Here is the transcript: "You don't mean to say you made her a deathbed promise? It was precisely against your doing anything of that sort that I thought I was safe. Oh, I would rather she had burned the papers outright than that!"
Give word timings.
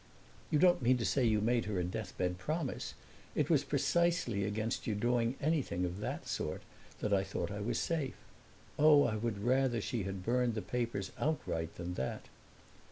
"You 0.49 0.57
don't 0.57 0.81
mean 0.81 0.97
to 0.97 1.05
say 1.05 1.23
you 1.25 1.41
made 1.41 1.65
her 1.65 1.77
a 1.79 1.83
deathbed 1.83 2.39
promise? 2.39 2.95
It 3.35 3.51
was 3.51 3.63
precisely 3.63 4.43
against 4.43 4.87
your 4.87 4.95
doing 4.95 5.35
anything 5.39 5.85
of 5.85 5.99
that 5.99 6.27
sort 6.27 6.63
that 7.01 7.13
I 7.13 7.23
thought 7.23 7.51
I 7.51 7.59
was 7.61 7.77
safe. 7.77 8.15
Oh, 8.79 9.03
I 9.03 9.15
would 9.15 9.43
rather 9.43 9.79
she 9.79 10.01
had 10.01 10.25
burned 10.25 10.55
the 10.55 10.63
papers 10.63 11.11
outright 11.19 11.75
than 11.75 11.93
that!" 11.93 12.29